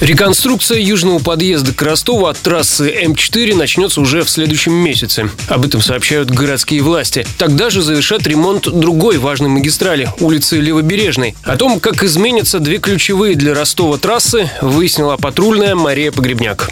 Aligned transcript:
Реконструкция 0.00 0.78
южного 0.78 1.18
подъезда 1.18 1.74
к 1.74 1.82
Ростову 1.82 2.24
от 2.26 2.38
трассы 2.38 2.90
М4 3.04 3.54
начнется 3.54 4.00
уже 4.00 4.22
в 4.22 4.30
следующем 4.30 4.72
месяце. 4.72 5.30
Об 5.48 5.66
этом 5.66 5.82
сообщают 5.82 6.30
городские 6.30 6.80
власти. 6.80 7.26
Тогда 7.36 7.68
же 7.68 7.82
завершат 7.82 8.26
ремонт 8.26 8.62
другой 8.62 9.18
важной 9.18 9.50
магистрали– 9.50 10.08
улицы 10.20 10.58
Левобережной. 10.58 11.34
О 11.42 11.58
том, 11.58 11.80
как 11.80 12.02
изменятся 12.02 12.60
две 12.60 12.78
ключевые 12.78 13.34
для 13.34 13.52
Ростова 13.52 13.98
трассы, 13.98 14.50
выяснила 14.62 15.18
патрульная 15.18 15.74
Мария 15.74 16.12
Погребняк. 16.12 16.70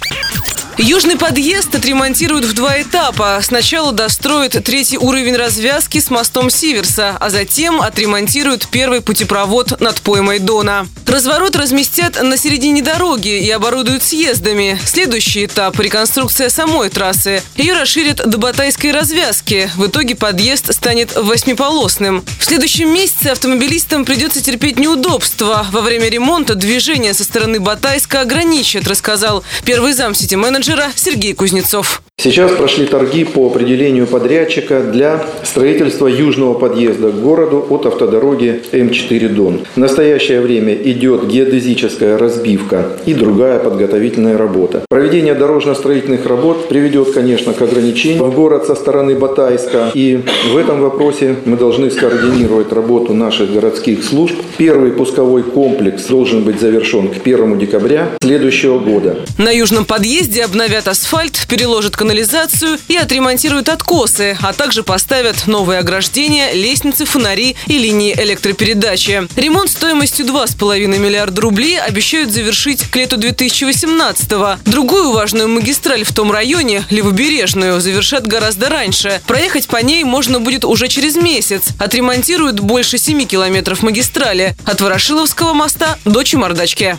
Южный 0.78 1.16
подъезд 1.16 1.74
отремонтируют 1.74 2.44
в 2.44 2.52
два 2.52 2.80
этапа. 2.80 3.40
Сначала 3.42 3.90
достроят 3.90 4.52
третий 4.64 4.96
уровень 4.96 5.34
развязки 5.34 5.98
с 5.98 6.08
мостом 6.08 6.50
Сиверса, 6.50 7.16
а 7.18 7.30
затем 7.30 7.80
отремонтируют 7.80 8.68
первый 8.68 9.00
путепровод 9.00 9.80
над 9.80 10.00
поймой 10.00 10.38
Дона. 10.38 10.86
Разворот 11.04 11.56
разместят 11.56 12.22
на 12.22 12.36
середине 12.36 12.80
дороги 12.80 13.44
и 13.44 13.50
оборудуют 13.50 14.04
съездами. 14.04 14.78
Следующий 14.86 15.46
этап– 15.46 15.80
реконструкция 15.80 16.48
самой 16.48 16.90
трассы. 16.90 17.42
Ее 17.56 17.72
расширят 17.72 18.18
до 18.24 18.38
Батайской 18.38 18.92
развязки. 18.92 19.68
В 19.74 19.86
итоге 19.86 20.14
подъезд 20.14 20.72
станет 20.72 21.16
восьмиполосным. 21.16 22.24
В 22.38 22.44
следующем 22.44 22.92
месяце 22.92 23.28
автомобилистам 23.28 24.04
придется 24.04 24.40
терпеть 24.40 24.78
неудобства. 24.78 25.66
Во 25.72 25.80
время 25.80 26.08
ремонта 26.08 26.54
движение 26.54 27.14
со 27.14 27.24
стороны 27.24 27.58
Батайска 27.58 28.20
ограничат, 28.20 28.86
рассказал 28.86 29.42
первый 29.64 29.92
зам 29.92 30.14
сити-менеджер 30.14 30.67
менеджера 30.68 30.92
Сергей 30.96 31.32
Кузнецов. 31.32 32.02
Сейчас 32.20 32.50
прошли 32.50 32.84
торги 32.84 33.22
по 33.22 33.46
определению 33.46 34.08
подрядчика 34.08 34.82
для 34.82 35.24
строительства 35.44 36.08
южного 36.08 36.54
подъезда 36.54 37.12
к 37.12 37.20
городу 37.20 37.64
от 37.70 37.86
автодороги 37.86 38.60
М4 38.72 39.28
Дон. 39.28 39.60
В 39.76 39.78
настоящее 39.78 40.40
время 40.40 40.74
идет 40.74 41.28
геодезическая 41.28 42.18
разбивка 42.18 42.86
и 43.06 43.14
другая 43.14 43.60
подготовительная 43.60 44.36
работа. 44.36 44.82
Проведение 44.88 45.34
дорожно-строительных 45.34 46.26
работ 46.26 46.66
приведет, 46.68 47.12
конечно, 47.12 47.52
к 47.52 47.62
ограничению 47.62 48.24
в 48.24 48.34
город 48.34 48.66
со 48.66 48.74
стороны 48.74 49.14
Батайска. 49.14 49.92
И 49.94 50.24
в 50.52 50.56
этом 50.56 50.80
вопросе 50.80 51.36
мы 51.44 51.56
должны 51.56 51.88
скоординировать 51.88 52.72
работу 52.72 53.14
наших 53.14 53.52
городских 53.52 54.02
служб. 54.02 54.34
Первый 54.56 54.90
пусковой 54.90 55.44
комплекс 55.44 56.06
должен 56.06 56.42
быть 56.42 56.58
завершен 56.58 57.10
к 57.10 57.24
1 57.24 57.58
декабря 57.60 58.08
следующего 58.20 58.80
года. 58.80 59.20
На 59.38 59.52
южном 59.52 59.84
подъезде 59.84 60.42
обновят 60.42 60.88
асфальт, 60.88 61.46
переложат 61.48 61.94
канализацию 61.94 62.07
канализацию 62.08 62.78
и 62.88 62.96
отремонтируют 62.96 63.68
откосы, 63.68 64.34
а 64.40 64.54
также 64.54 64.82
поставят 64.82 65.46
новые 65.46 65.80
ограждения, 65.80 66.52
лестницы, 66.54 67.04
фонари 67.04 67.54
и 67.66 67.76
линии 67.76 68.14
электропередачи. 68.18 69.28
Ремонт 69.36 69.70
стоимостью 69.70 70.24
2,5 70.24 70.86
миллиарда 70.86 71.42
рублей 71.42 71.78
обещают 71.78 72.32
завершить 72.32 72.84
к 72.84 72.96
лету 72.96 73.18
2018-го. 73.18 74.56
Другую 74.64 75.12
важную 75.12 75.48
магистраль 75.50 76.04
в 76.04 76.14
том 76.14 76.32
районе, 76.32 76.82
Левобережную, 76.88 77.78
завершат 77.78 78.26
гораздо 78.26 78.70
раньше. 78.70 79.20
Проехать 79.26 79.66
по 79.66 79.76
ней 79.76 80.02
можно 80.04 80.40
будет 80.40 80.64
уже 80.64 80.88
через 80.88 81.14
месяц. 81.14 81.72
Отремонтируют 81.78 82.60
больше 82.60 82.96
7 82.96 83.26
километров 83.26 83.82
магистрали 83.82 84.56
от 84.64 84.80
Ворошиловского 84.80 85.52
моста 85.52 85.98
до 86.06 86.22
Чемордачки. 86.22 86.96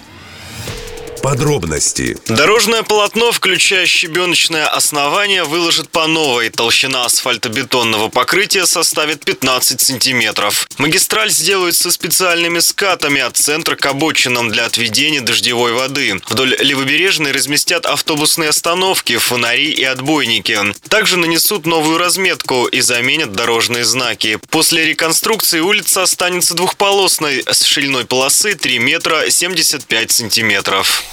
Подробности. 1.22 2.18
Дорожное 2.28 2.84
полотно, 2.84 3.32
включая 3.32 3.86
щебеночное 3.86 4.68
основание, 4.68 5.44
выложит 5.44 5.90
по 5.90 6.08
новой. 6.08 6.50
Толщина 6.50 7.06
асфальтобетонного 7.06 8.10
покрытия 8.10 8.66
составит 8.66 9.26
15 9.26 9.82
сантиметров. 9.82 10.68
Магистраль 10.78 11.30
сделают 11.30 11.76
со 11.76 11.92
специальными 11.92 12.60
скатами 12.60 13.22
от 13.22 13.38
центра 13.38 13.76
к 13.76 13.86
обочинам 13.86 14.50
для 14.50 14.66
отведения 14.66 15.22
дождевой 15.22 15.74
воды. 15.74 16.22
Вдоль 16.30 16.56
левобережной 16.60 17.32
разместят 17.32 17.86
автобусные 17.86 18.50
остановки, 18.50 19.18
фонари 19.18 19.72
и 19.72 19.84
отбойники. 19.84 20.58
Также 20.88 21.18
нанесут 21.18 21.66
новую 21.66 21.98
разметку 21.98 22.66
и 22.66 22.82
заменят 22.82 23.34
дорожные 23.34 23.86
знаки. 23.86 24.40
После 24.50 24.86
реконструкции 24.86 25.60
улица 25.60 26.04
останется 26.04 26.54
двухполосной 26.54 27.44
с 27.46 27.64
шириной 27.64 28.06
полосы 28.06 28.56
3 28.56 28.80
метра 28.80 29.30
75 29.30 30.12
сантиметров. 30.12 31.04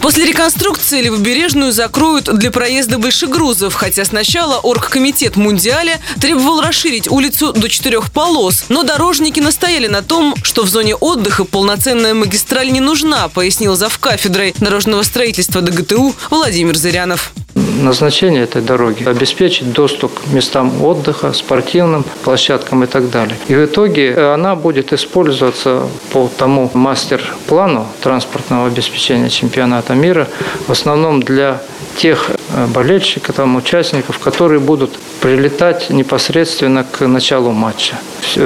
После 0.00 0.24
реконструкции 0.24 1.02
Левобережную 1.02 1.72
закроют 1.72 2.24
для 2.34 2.50
проезда 2.50 2.98
большегрузов, 2.98 3.74
хотя 3.74 4.04
сначала 4.04 4.58
оргкомитет 4.58 5.36
Мундиаля 5.36 6.00
требовал 6.20 6.62
расширить 6.62 7.10
улицу 7.10 7.52
до 7.52 7.68
четырех 7.68 8.10
полос. 8.10 8.64
Но 8.70 8.82
дорожники 8.82 9.40
настояли 9.40 9.88
на 9.88 10.02
том, 10.02 10.34
что 10.42 10.62
в 10.62 10.68
зоне 10.68 10.94
отдыха 10.94 11.44
полноценная 11.44 12.14
магистраль 12.14 12.72
не 12.72 12.80
нужна, 12.80 13.28
пояснил 13.28 13.76
завкафедрой 13.76 14.54
дорожного 14.58 15.02
строительства 15.02 15.60
ДГТУ 15.60 16.14
Владимир 16.30 16.76
Зырянов 16.76 17.32
назначение 17.80 18.44
этой 18.44 18.62
дороги– 18.62 19.04
обеспечить 19.06 19.72
доступ 19.72 20.20
к 20.20 20.26
местам 20.32 20.82
отдыха, 20.82 21.32
спортивным 21.32 22.04
площадкам 22.24 22.84
и 22.84 22.86
так 22.86 23.10
далее. 23.10 23.36
И 23.48 23.54
в 23.54 23.64
итоге 23.64 24.16
она 24.16 24.54
будет 24.54 24.92
использоваться 24.92 25.82
по 26.12 26.30
тому 26.36 26.70
мастер-плану 26.74 27.86
транспортного 28.02 28.66
обеспечения 28.66 29.28
чемпионата 29.28 29.94
мира 29.94 30.28
в 30.66 30.72
основном 30.72 31.22
для 31.22 31.60
тех 31.96 32.30
э, 32.30 32.66
болельщиков, 32.66 33.34
там, 33.34 33.56
участников, 33.56 34.18
которые 34.18 34.60
будут 34.60 34.98
прилетать 35.20 35.90
непосредственно 35.90 36.84
к 36.84 37.06
началу 37.06 37.50
матча. 37.52 37.96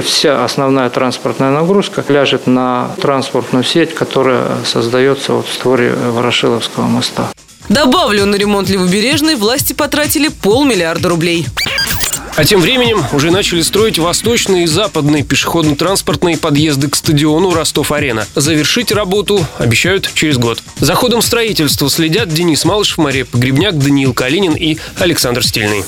Вся 0.03 0.43
основная 0.43 0.89
транспортная 0.89 1.51
нагрузка 1.51 2.03
ляжет 2.07 2.47
на 2.47 2.91
транспортную 3.01 3.63
сеть, 3.63 3.93
которая 3.93 4.43
создается 4.65 5.33
вот 5.33 5.47
в 5.47 5.53
створе 5.53 5.93
Ворошиловского 5.93 6.85
моста. 6.85 7.29
Добавлю, 7.69 8.25
на 8.25 8.35
ремонт 8.35 8.69
Левобережной 8.69 9.35
власти 9.35 9.73
потратили 9.73 10.27
полмиллиарда 10.27 11.09
рублей. 11.09 11.45
А 12.35 12.43
тем 12.43 12.59
временем 12.59 13.01
уже 13.13 13.31
начали 13.31 13.61
строить 13.61 13.97
восточные 13.97 14.65
и 14.65 14.67
западные 14.67 15.23
пешеходно-транспортные 15.23 16.37
подъезды 16.37 16.89
к 16.89 16.95
стадиону 16.95 17.53
Ростов-Арена. 17.53 18.27
Завершить 18.35 18.91
работу 18.91 19.45
обещают 19.57 20.09
через 20.13 20.37
год. 20.37 20.61
За 20.79 20.95
ходом 20.95 21.21
строительства 21.21 21.89
следят 21.89 22.27
Денис 22.27 22.65
Малышев, 22.65 22.97
Мария 22.97 23.23
Погребняк, 23.23 23.77
Даниил 23.77 24.13
Калинин 24.13 24.53
и 24.53 24.77
Александр 24.99 25.45
Стильный. 25.45 25.85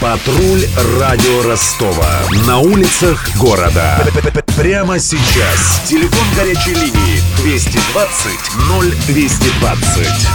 Патруль 0.00 0.60
радио 1.00 1.42
Ростова. 1.48 2.20
На 2.46 2.58
улицах 2.58 3.34
города. 3.40 3.98
Прямо 4.54 4.98
сейчас. 4.98 5.82
Телефон 5.88 6.26
горячей 6.36 6.74
линии 6.74 7.20
220 7.42 8.30
0220. 9.06 10.28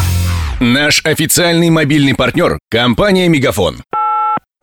Наш 0.61 1.05
официальный 1.05 1.69
мобильный 1.69 2.15
партнер– 2.15 2.57
компания 2.71 3.27
«Мегафон». 3.27 3.83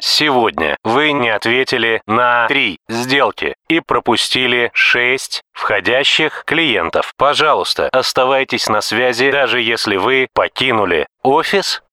Сегодня 0.00 0.76
вы 0.82 1.12
не 1.12 1.28
ответили 1.28 2.02
на 2.06 2.48
три 2.48 2.78
сделки 2.88 3.54
и 3.68 3.80
пропустили 3.80 4.70
шесть 4.72 5.42
входящих 5.52 6.42
клиентов. 6.44 7.12
Пожалуйста, 7.16 7.88
оставайтесь 7.92 8.68
на 8.68 8.80
связи, 8.80 9.30
даже 9.30 9.60
если 9.60 9.96
вы 9.96 10.26
покинули 10.32 11.06
офис 11.22 11.82